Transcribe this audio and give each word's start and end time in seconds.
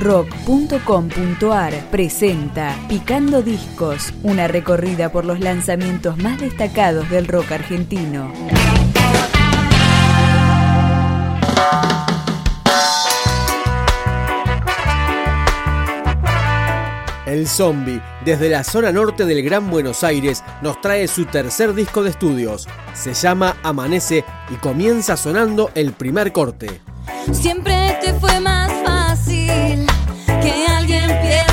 rock.com.ar 0.00 1.74
presenta 1.90 2.74
Picando 2.88 3.42
Discos, 3.42 4.12
una 4.22 4.48
recorrida 4.48 5.12
por 5.12 5.24
los 5.24 5.40
lanzamientos 5.40 6.16
más 6.16 6.40
destacados 6.40 7.08
del 7.10 7.28
rock 7.28 7.52
argentino. 7.52 8.32
El 17.26 17.46
Zombie, 17.46 18.02
desde 18.24 18.48
la 18.48 18.64
zona 18.64 18.90
norte 18.90 19.24
del 19.24 19.42
Gran 19.42 19.70
Buenos 19.70 20.02
Aires, 20.02 20.42
nos 20.62 20.80
trae 20.80 21.06
su 21.06 21.26
tercer 21.26 21.74
disco 21.74 22.02
de 22.02 22.10
estudios. 22.10 22.66
Se 22.92 23.14
llama 23.14 23.56
Amanece 23.62 24.24
y 24.50 24.54
comienza 24.54 25.16
sonando 25.16 25.70
el 25.76 25.92
primer 25.92 26.32
corte. 26.32 26.80
Siempre 27.32 27.96
te 28.02 28.14
fue 28.14 28.40
más 28.40 28.79
que 30.40 30.66
alguien 30.66 31.06
piense. 31.22 31.49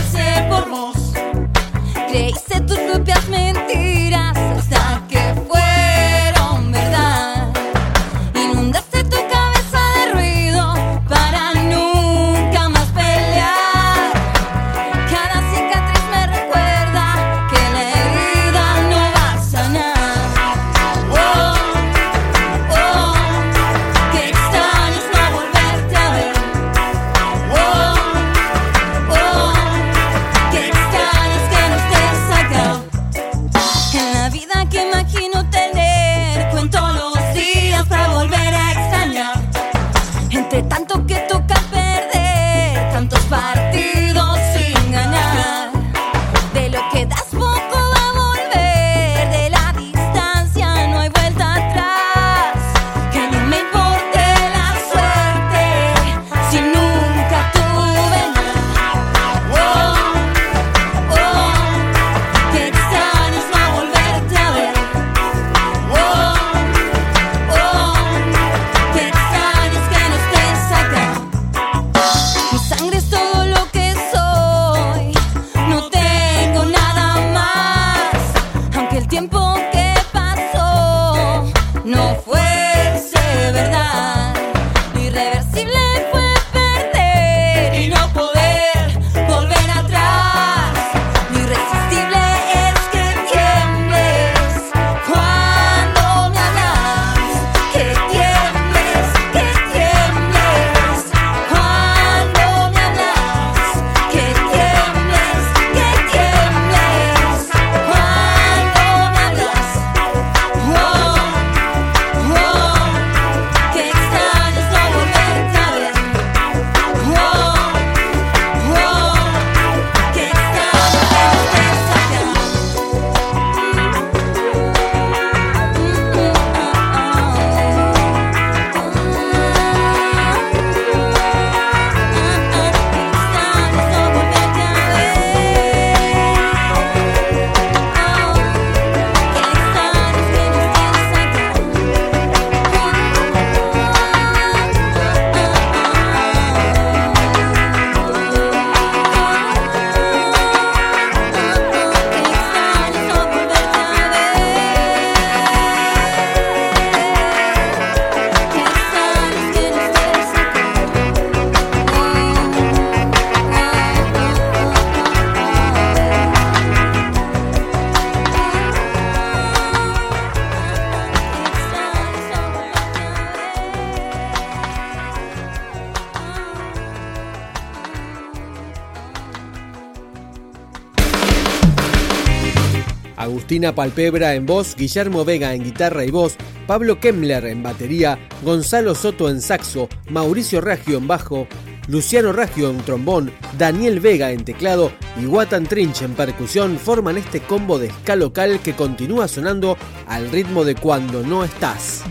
Palpebra 183.57 184.35
en 184.35 184.45
voz, 184.45 184.75
Guillermo 184.75 185.25
Vega 185.25 185.53
en 185.53 185.63
guitarra 185.63 186.05
y 186.05 186.11
voz, 186.11 186.35
Pablo 186.67 186.99
Kemmler 186.99 187.45
en 187.45 187.63
batería, 187.63 188.19
Gonzalo 188.43 188.93
Soto 188.93 189.29
en 189.29 189.41
saxo, 189.41 189.89
Mauricio 190.09 190.61
Raggio 190.61 190.97
en 190.99 191.07
bajo, 191.07 191.47
Luciano 191.87 192.33
Raggio 192.33 192.69
en 192.69 192.77
trombón, 192.77 193.31
Daniel 193.57 193.99
Vega 193.99 194.31
en 194.31 194.45
teclado 194.45 194.91
y 195.19 195.25
Watan 195.25 195.65
Trinch 195.65 196.03
en 196.03 196.13
percusión 196.13 196.77
forman 196.77 197.17
este 197.17 197.39
combo 197.39 197.79
de 197.79 197.89
ska 197.89 198.15
local 198.15 198.59
que 198.59 198.75
continúa 198.75 199.27
sonando 199.27 199.75
al 200.07 200.29
ritmo 200.29 200.63
de 200.63 200.75
cuando 200.75 201.23
no 201.23 201.43
estás. 201.43 202.03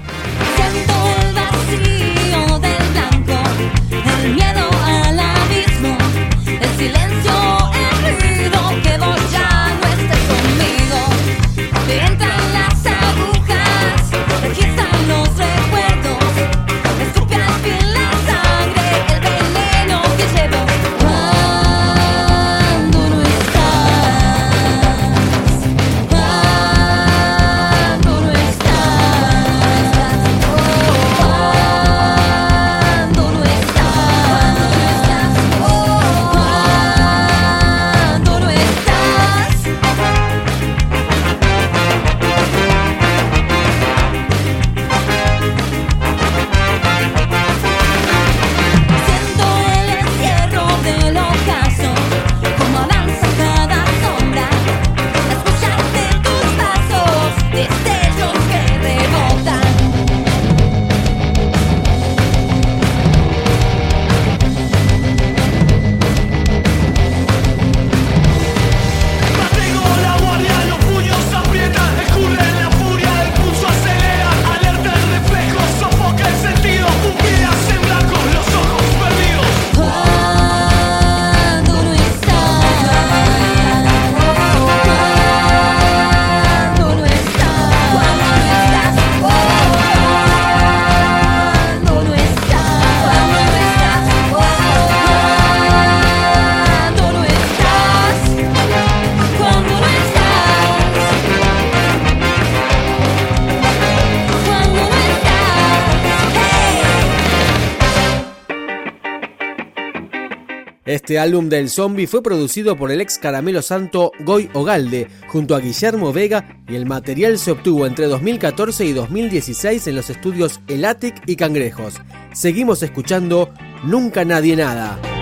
Este 110.86 111.18
álbum 111.18 111.48
del 111.48 111.68
zombie 111.68 112.06
fue 112.06 112.22
producido 112.22 112.76
por 112.76 112.92
el 112.92 113.00
ex 113.00 113.18
caramelo 113.18 113.60
santo 113.60 114.12
Goy 114.20 114.48
Ogalde 114.52 115.08
junto 115.26 115.56
a 115.56 115.58
Guillermo 115.58 116.12
Vega 116.12 116.60
y 116.68 116.76
el 116.76 116.86
material 116.86 117.40
se 117.40 117.50
obtuvo 117.50 117.86
entre 117.86 118.06
2014 118.06 118.84
y 118.84 118.92
2016 118.92 119.84
en 119.88 119.96
los 119.96 120.10
estudios 120.10 120.60
El 120.68 120.84
Attic 120.84 121.22
y 121.26 121.34
Cangrejos. 121.34 121.94
Seguimos 122.32 122.84
escuchando 122.84 123.52
Nunca 123.82 124.24
Nadie 124.24 124.54
Nada. 124.54 125.15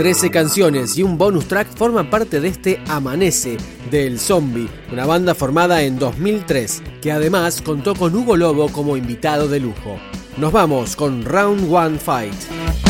13 0.00 0.30
canciones 0.30 0.96
y 0.96 1.02
un 1.02 1.18
bonus 1.18 1.46
track 1.46 1.76
forman 1.76 2.08
parte 2.08 2.40
de 2.40 2.48
este 2.48 2.82
Amanece 2.88 3.58
del 3.90 4.18
Zombie, 4.18 4.66
una 4.90 5.04
banda 5.04 5.34
formada 5.34 5.82
en 5.82 5.98
2003, 5.98 6.82
que 7.02 7.12
además 7.12 7.60
contó 7.60 7.94
con 7.94 8.16
Hugo 8.16 8.34
Lobo 8.34 8.70
como 8.70 8.96
invitado 8.96 9.46
de 9.46 9.60
lujo. 9.60 10.00
Nos 10.38 10.52
vamos 10.52 10.96
con 10.96 11.26
Round 11.26 11.70
One 11.70 11.98
Fight. 11.98 12.89